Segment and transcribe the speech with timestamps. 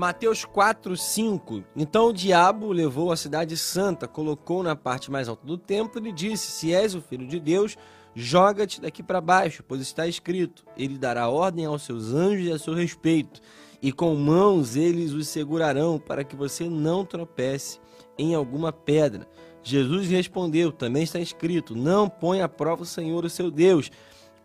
[0.00, 1.62] Mateus 4, 5.
[1.76, 6.10] Então o diabo levou a cidade santa, colocou na parte mais alta do templo e
[6.10, 7.76] disse: Se és o filho de Deus,
[8.14, 12.72] joga-te daqui para baixo, pois está escrito: Ele dará ordem aos seus anjos a seu
[12.72, 13.42] respeito,
[13.82, 17.78] e com mãos eles os segurarão, para que você não tropece
[18.16, 19.28] em alguma pedra.
[19.62, 23.90] Jesus respondeu: Também está escrito: Não ponha à prova o Senhor, o seu Deus.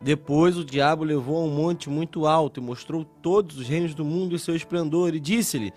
[0.02, 4.04] Depois o diabo levou a um monte muito alto e mostrou todos os reinos do
[4.04, 5.74] mundo e seu esplendor, e disse-lhe: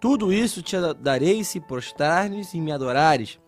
[0.00, 3.38] Tudo isso te darei se prostrares e me adorares.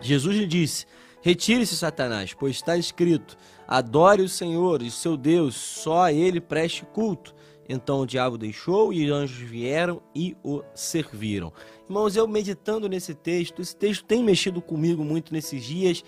[0.00, 0.86] Jesus lhe disse:
[1.22, 3.36] Retire-se, Satanás, pois está escrito:
[3.68, 7.34] Adore o Senhor e seu Deus, só a ele preste culto.
[7.68, 11.52] Então o diabo deixou e os anjos vieram e o serviram.
[11.88, 16.02] Irmãos, eu meditando nesse texto, esse texto tem mexido comigo muito nesses dias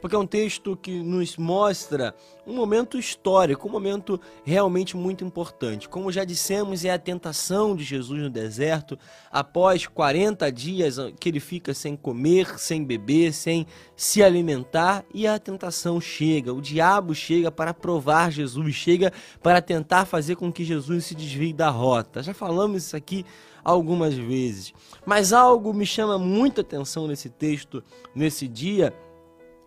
[0.00, 2.14] porque é um texto que nos mostra
[2.46, 5.88] um momento histórico, um momento realmente muito importante.
[5.88, 8.98] Como já dissemos, é a tentação de Jesus no deserto,
[9.30, 15.38] após 40 dias que ele fica sem comer, sem beber, sem se alimentar, e a
[15.38, 21.06] tentação chega, o diabo chega para provar Jesus, chega para tentar fazer com que Jesus
[21.06, 22.22] se desvie da rota.
[22.22, 23.24] Já falamos isso aqui
[23.62, 24.72] algumas vezes,
[25.04, 27.82] mas algo me chama muita atenção nesse texto,
[28.14, 28.94] nesse dia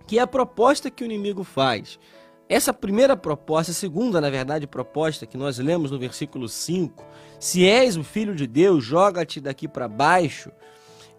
[0.07, 1.99] que é a proposta que o inimigo faz.
[2.47, 7.03] Essa primeira proposta, a segunda, na verdade, proposta que nós lemos no versículo 5,
[7.39, 10.52] se és o filho de Deus, joga-te daqui para baixo.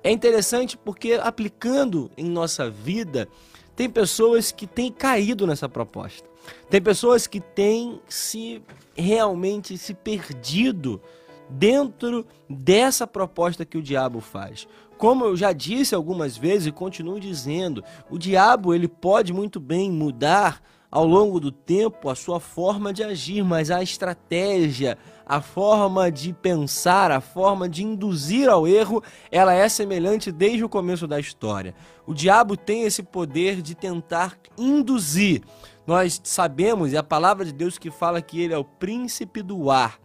[0.04, 3.28] É interessante porque aplicando em nossa vida,
[3.74, 6.28] tem pessoas que têm caído nessa proposta.
[6.68, 8.62] Tem pessoas que têm se
[8.94, 11.00] realmente se perdido
[11.48, 14.66] dentro dessa proposta que o diabo faz.
[15.02, 19.90] Como eu já disse algumas vezes e continuo dizendo, o diabo ele pode muito bem
[19.90, 26.08] mudar ao longo do tempo a sua forma de agir, mas a estratégia, a forma
[26.08, 31.18] de pensar, a forma de induzir ao erro, ela é semelhante desde o começo da
[31.18, 31.74] história.
[32.06, 35.42] O diabo tem esse poder de tentar induzir.
[35.84, 39.68] Nós sabemos, e a palavra de Deus que fala que ele é o príncipe do
[39.68, 39.98] ar.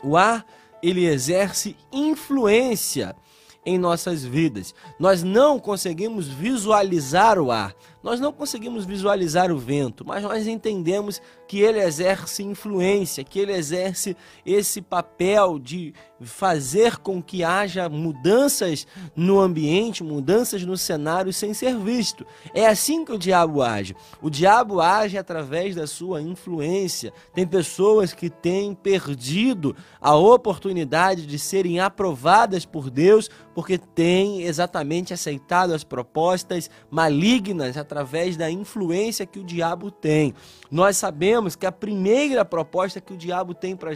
[0.00, 0.46] O ar,
[0.80, 3.16] ele exerce influência
[3.64, 4.74] em nossas vidas.
[4.98, 11.20] Nós não conseguimos visualizar o ar, nós não conseguimos visualizar o vento, mas nós entendemos
[11.46, 18.86] que ele exerce influência, que ele exerce esse papel de fazer com que haja mudanças
[19.14, 22.26] no ambiente, mudanças no cenário sem ser visto.
[22.54, 23.94] É assim que o diabo age.
[24.20, 27.12] O diabo age através da sua influência.
[27.34, 35.12] Tem pessoas que têm perdido a oportunidade de serem aprovadas por Deus porque têm exatamente
[35.12, 40.34] aceitado as propostas malignas através da influência que o diabo tem.
[40.70, 43.92] Nós sabemos que a primeira proposta que o diabo tem para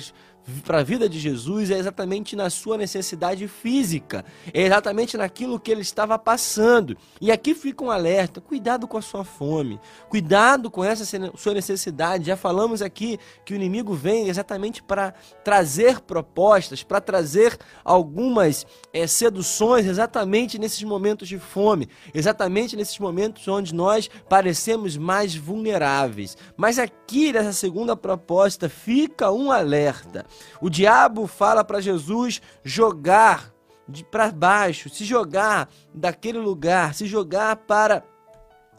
[0.64, 4.24] para a vida de Jesus é exatamente na sua necessidade física,
[4.54, 6.96] é exatamente naquilo que ele estava passando.
[7.20, 11.04] E aqui fica um alerta: cuidado com a sua fome, cuidado com essa
[11.36, 12.26] sua necessidade.
[12.26, 19.06] Já falamos aqui que o inimigo vem exatamente para trazer propostas, para trazer algumas é,
[19.06, 26.36] seduções, exatamente nesses momentos de fome, exatamente nesses momentos onde nós parecemos mais vulneráveis.
[26.56, 30.24] Mas aqui nessa segunda proposta fica um alerta.
[30.60, 33.54] O diabo fala para Jesus jogar
[34.10, 38.02] para baixo, se jogar daquele lugar, se jogar para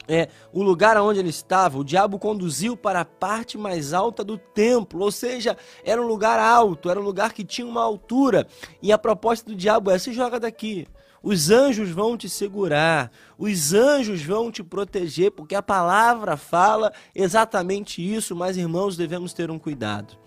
[0.07, 4.37] é, o lugar onde ele estava, o diabo conduziu para a parte mais alta do
[4.37, 8.47] templo, ou seja, era um lugar alto, era um lugar que tinha uma altura.
[8.81, 10.87] E a proposta do diabo é: se joga daqui.
[11.21, 18.01] Os anjos vão te segurar, os anjos vão te proteger, porque a palavra fala exatamente
[18.01, 20.17] isso, mas irmãos, devemos ter um cuidado.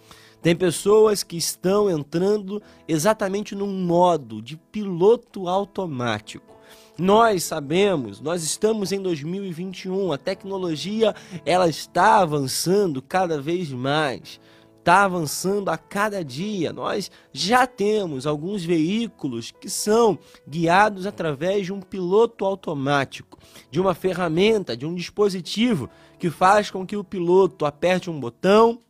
[0.43, 6.57] Tem pessoas que estão entrando exatamente num modo de piloto automático.
[6.97, 11.15] Nós sabemos, nós estamos em 2021, a tecnologia
[11.45, 14.41] ela está avançando cada vez mais.
[14.79, 16.73] Está avançando a cada dia.
[16.73, 23.39] Nós já temos alguns veículos que são guiados através de um piloto automático,
[23.71, 28.81] de uma ferramenta, de um dispositivo que faz com que o piloto aperte um botão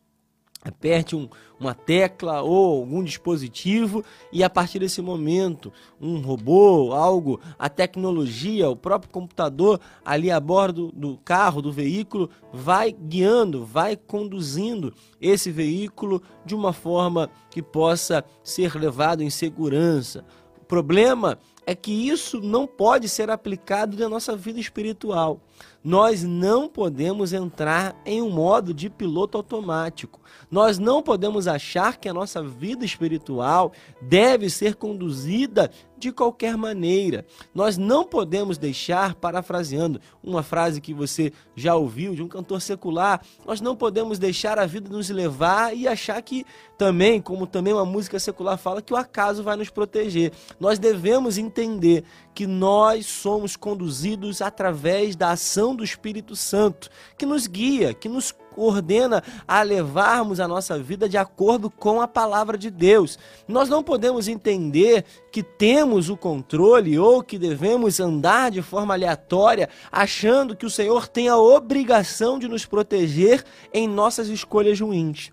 [0.63, 1.27] aperte um,
[1.59, 8.69] uma tecla ou algum dispositivo e a partir desse momento um robô, algo, a tecnologia,
[8.69, 15.51] o próprio computador ali a bordo do carro, do veículo, vai guiando, vai conduzindo esse
[15.51, 20.23] veículo de uma forma que possa ser levado em segurança.
[20.61, 25.41] O problema é que isso não pode ser aplicado na nossa vida espiritual.
[25.83, 30.19] Nós não podemos entrar em um modo de piloto automático.
[30.49, 33.71] Nós não podemos achar que a nossa vida espiritual
[34.01, 37.25] deve ser conduzida de qualquer maneira.
[37.53, 43.21] Nós não podemos deixar, parafraseando uma frase que você já ouviu de um cantor secular,
[43.45, 46.43] nós não podemos deixar a vida nos levar e achar que
[46.75, 50.31] também, como também uma música secular fala, que o acaso vai nos proteger.
[50.59, 57.47] Nós devemos entender que nós somos conduzidos através da ação do Espírito Santo, que nos
[57.47, 62.69] guia, que nos ordena a levarmos a nossa vida de acordo com a palavra de
[62.69, 63.17] Deus.
[63.47, 69.69] Nós não podemos entender que temos o controle ou que devemos andar de forma aleatória,
[69.91, 73.43] achando que o Senhor tem a obrigação de nos proteger
[73.73, 75.31] em nossas escolhas ruins.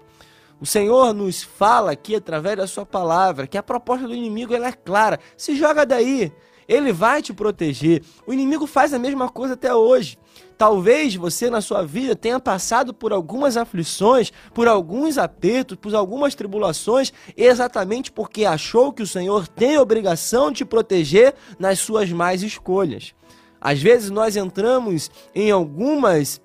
[0.61, 4.69] O Senhor nos fala aqui através da sua palavra que a proposta do inimigo ela
[4.69, 5.21] é clara.
[5.37, 6.33] Se joga daí,
[6.67, 8.03] ele vai te proteger.
[8.27, 10.19] O inimigo faz a mesma coisa até hoje.
[10.59, 16.35] Talvez você na sua vida tenha passado por algumas aflições, por alguns apertos, por algumas
[16.35, 22.43] tribulações, exatamente porque achou que o Senhor tem obrigação de te proteger nas suas más
[22.43, 23.15] escolhas.
[23.61, 26.41] Às vezes nós entramos em algumas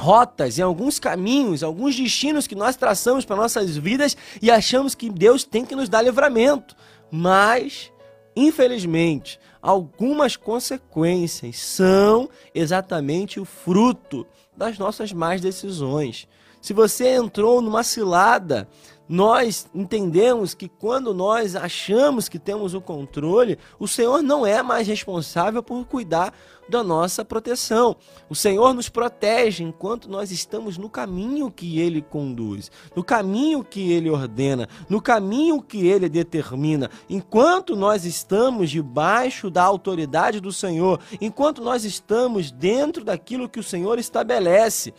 [0.00, 5.10] rotas, em alguns caminhos, alguns destinos que nós traçamos para nossas vidas e achamos que
[5.10, 6.74] Deus tem que nos dar livramento.
[7.10, 7.92] Mas,
[8.34, 14.26] infelizmente, algumas consequências são exatamente o fruto
[14.56, 16.26] das nossas más decisões.
[16.62, 18.66] Se você entrou numa cilada,
[19.12, 24.86] nós entendemos que quando nós achamos que temos o controle, o Senhor não é mais
[24.86, 26.32] responsável por cuidar
[26.68, 27.96] da nossa proteção.
[28.28, 33.90] O Senhor nos protege enquanto nós estamos no caminho que Ele conduz, no caminho que
[33.90, 36.88] Ele ordena, no caminho que Ele determina.
[37.08, 43.64] Enquanto nós estamos debaixo da autoridade do Senhor, enquanto nós estamos dentro daquilo que o
[43.64, 44.94] Senhor estabelece,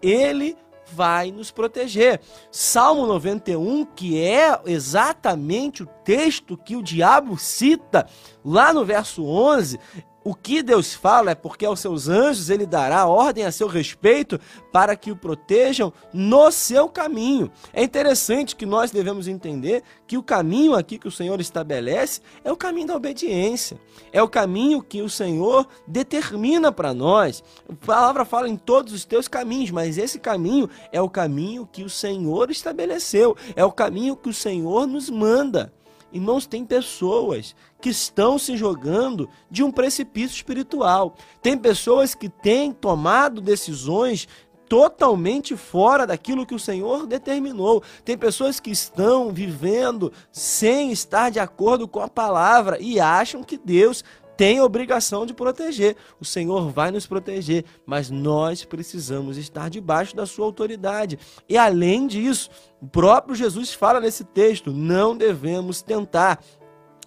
[0.00, 0.56] Ele
[0.92, 2.20] vai nos proteger.
[2.50, 8.06] Salmo 91, que é exatamente o texto que o diabo cita
[8.44, 9.78] lá no verso 11,
[10.26, 14.40] o que Deus fala é porque aos seus anjos ele dará ordem a seu respeito
[14.72, 17.48] para que o protejam no seu caminho.
[17.72, 22.50] É interessante que nós devemos entender que o caminho aqui que o Senhor estabelece é
[22.50, 23.78] o caminho da obediência.
[24.12, 27.44] É o caminho que o Senhor determina para nós.
[27.68, 31.84] A palavra fala em todos os teus caminhos, mas esse caminho é o caminho que
[31.84, 33.36] o Senhor estabeleceu.
[33.54, 35.72] É o caminho que o Senhor nos manda.
[36.12, 41.14] Irmãos, tem pessoas que estão se jogando de um precipício espiritual.
[41.42, 44.28] Tem pessoas que têm tomado decisões
[44.68, 47.82] totalmente fora daquilo que o Senhor determinou.
[48.04, 53.56] Tem pessoas que estão vivendo sem estar de acordo com a palavra e acham que
[53.56, 54.04] Deus
[54.36, 55.96] tem obrigação de proteger.
[56.20, 61.18] O Senhor vai nos proteger, mas nós precisamos estar debaixo da sua autoridade.
[61.48, 62.50] E além disso,
[62.80, 66.40] o próprio Jesus fala nesse texto: não devemos tentar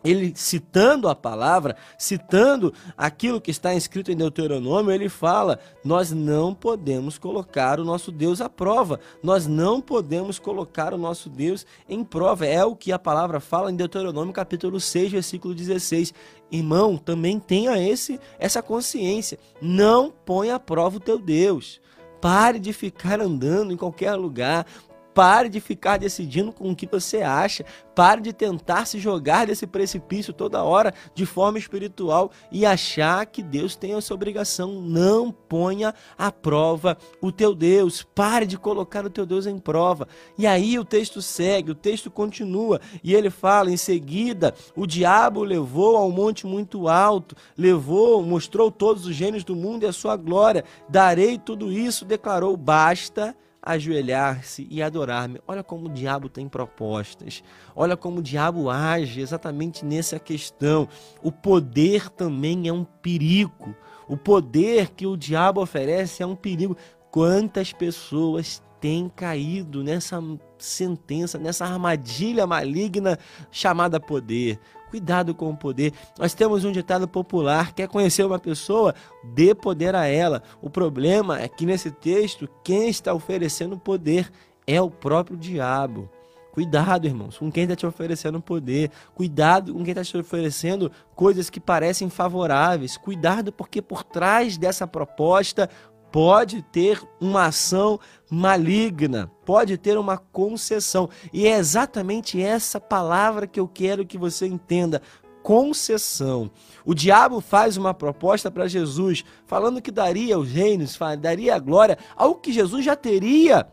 [0.03, 6.53] ele citando a palavra, citando aquilo que está escrito em Deuteronômio, ele fala: nós não
[6.53, 12.03] podemos colocar o nosso Deus à prova, nós não podemos colocar o nosso Deus em
[12.03, 12.45] prova.
[12.45, 16.13] É o que a palavra fala em Deuteronômio capítulo 6, versículo 16.
[16.51, 19.37] Irmão, também tenha esse essa consciência.
[19.61, 21.79] Não põe à prova o teu Deus.
[22.21, 24.65] Pare de ficar andando em qualquer lugar.
[25.13, 27.65] Pare de ficar decidindo com o que você acha.
[27.95, 33.43] Pare de tentar se jogar desse precipício toda hora de forma espiritual e achar que
[33.43, 34.81] Deus tem essa obrigação.
[34.81, 38.03] Não ponha à prova o teu Deus.
[38.03, 40.07] Pare de colocar o teu Deus em prova.
[40.37, 45.43] E aí o texto segue, o texto continua e ele fala: em seguida, o diabo
[45.43, 50.15] levou ao monte muito alto, levou, mostrou todos os gênios do mundo e a sua
[50.15, 50.63] glória.
[50.87, 55.41] Darei tudo isso, declarou: basta ajoelhar-se e adorar-me.
[55.47, 57.43] Olha como o diabo tem propostas.
[57.75, 60.87] Olha como o diabo age exatamente nessa questão.
[61.21, 63.75] O poder também é um perigo.
[64.07, 66.75] O poder que o diabo oferece é um perigo.
[67.11, 70.21] Quantas pessoas têm caído nessa
[70.57, 73.17] sentença, nessa armadilha maligna
[73.51, 74.59] chamada poder?
[74.89, 75.93] Cuidado com o poder.
[76.17, 78.95] Nós temos um ditado popular: quer conhecer uma pessoa?
[79.23, 80.41] Dê poder a ela.
[80.61, 84.31] O problema é que nesse texto, quem está oferecendo poder
[84.65, 86.09] é o próprio diabo.
[86.51, 88.89] Cuidado, irmãos, com quem está te oferecendo poder.
[89.13, 92.97] Cuidado com quem está te oferecendo coisas que parecem favoráveis.
[92.97, 95.69] Cuidado, porque por trás dessa proposta
[96.11, 97.99] pode ter uma ação
[98.29, 101.09] maligna, pode ter uma concessão.
[101.31, 105.01] E é exatamente essa palavra que eu quero que você entenda.
[105.41, 106.51] concessão.
[106.85, 111.97] O diabo faz uma proposta para Jesus, falando que daria os reinos, daria a glória,
[112.15, 113.65] algo que Jesus já teria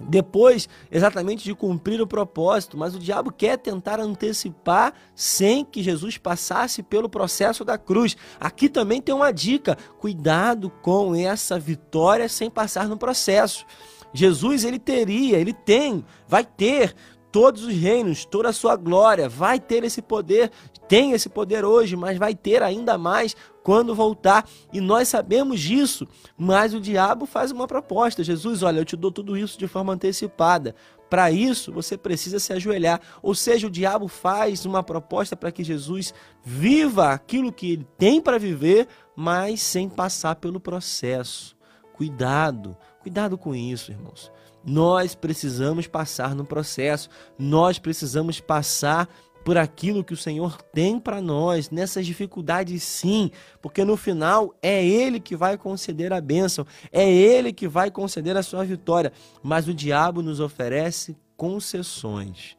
[0.00, 6.16] depois exatamente de cumprir o propósito, mas o diabo quer tentar antecipar sem que Jesus
[6.16, 8.16] passasse pelo processo da cruz.
[8.38, 13.64] Aqui também tem uma dica: cuidado com essa vitória sem passar no processo.
[14.12, 16.94] Jesus ele teria, ele tem, vai ter
[17.30, 20.50] todos os reinos, toda a sua glória, vai ter esse poder,
[20.88, 24.48] tem esse poder hoje, mas vai ter ainda mais quando voltar.
[24.72, 28.24] E nós sabemos disso, mas o diabo faz uma proposta.
[28.24, 30.74] Jesus, olha, eu te dou tudo isso de forma antecipada.
[31.10, 33.00] Para isso, você precisa se ajoelhar.
[33.22, 38.20] Ou seja, o diabo faz uma proposta para que Jesus viva aquilo que ele tem
[38.20, 41.56] para viver, mas sem passar pelo processo.
[41.94, 44.30] Cuidado, cuidado com isso, irmãos.
[44.64, 49.08] Nós precisamos passar no processo, nós precisamos passar
[49.48, 53.30] por aquilo que o Senhor tem para nós, nessas dificuldades sim,
[53.62, 58.36] porque no final é Ele que vai conceder a bênção, é Ele que vai conceder
[58.36, 59.10] a sua vitória,
[59.42, 62.58] mas o diabo nos oferece concessões.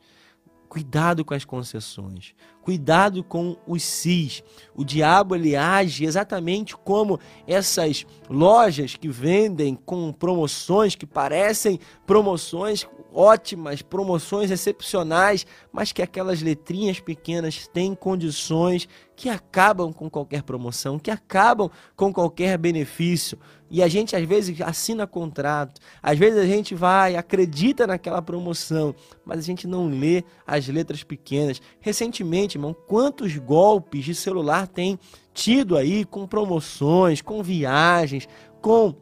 [0.68, 2.34] Cuidado com as concessões.
[2.60, 4.44] Cuidado com os cis.
[4.76, 12.88] O diabo ele age exatamente como essas lojas que vendem com promoções que parecem promoções
[13.14, 20.98] ótimas, promoções excepcionais, mas que aquelas letrinhas pequenas têm condições que acabam com qualquer promoção,
[20.98, 23.38] que acabam com qualquer benefício.
[23.70, 28.96] E a gente às vezes assina contrato, às vezes a gente vai, acredita naquela promoção,
[29.26, 31.62] mas a gente não lê as letras pequenas.
[31.80, 34.98] Recentemente, irmão, quantos golpes de celular tem
[35.34, 38.28] tido aí com promoções, com viagens,
[38.62, 38.96] com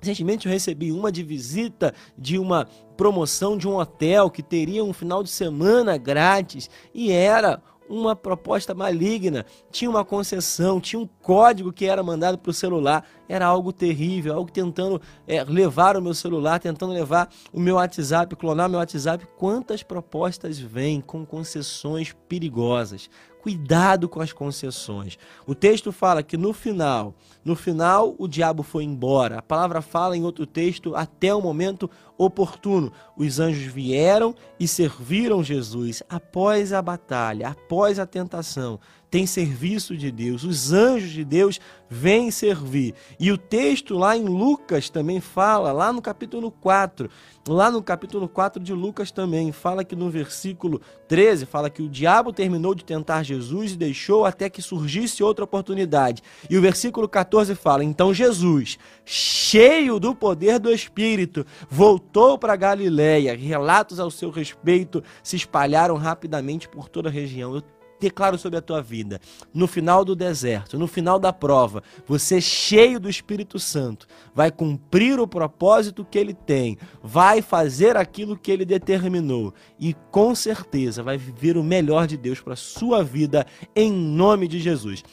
[0.00, 2.66] Recentemente eu recebi uma de visita de uma
[2.96, 8.72] promoção de um hotel que teria um final de semana grátis e era uma proposta
[8.72, 13.72] maligna, tinha uma concessão, tinha um código que era mandado para o celular, era algo
[13.72, 18.80] terrível, algo tentando é, levar o meu celular, tentando levar o meu WhatsApp, clonar meu
[18.80, 19.24] WhatsApp.
[19.38, 23.08] Quantas propostas vêm com concessões perigosas?
[23.40, 25.16] Cuidado com as concessões.
[25.46, 29.38] O texto fala que no final, no final o diabo foi embora.
[29.38, 32.92] A palavra fala em outro texto até o momento oportuno.
[33.16, 38.78] Os anjos vieram e serviram Jesus após a batalha, após a tentação
[39.10, 42.94] tem serviço de Deus, os anjos de Deus vêm servir.
[43.18, 47.10] E o texto lá em Lucas também fala, lá no capítulo 4,
[47.48, 51.88] lá no capítulo 4 de Lucas também, fala que no versículo 13, fala que o
[51.88, 56.22] diabo terminou de tentar Jesus e deixou até que surgisse outra oportunidade.
[56.48, 63.36] E o versículo 14 fala: Então Jesus, cheio do poder do Espírito, voltou para Galiléia.
[63.36, 67.56] Relatos ao seu respeito se espalharam rapidamente por toda a região.
[67.56, 67.62] Eu
[68.00, 69.20] declaro sobre a tua vida,
[69.52, 75.20] no final do deserto, no final da prova, você cheio do Espírito Santo, vai cumprir
[75.20, 81.18] o propósito que ele tem, vai fazer aquilo que ele determinou e com certeza vai
[81.18, 85.04] viver o melhor de Deus para sua vida em nome de Jesus.